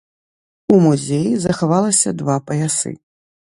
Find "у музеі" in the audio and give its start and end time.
0.75-1.35